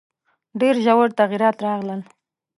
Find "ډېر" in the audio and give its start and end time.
0.59-0.75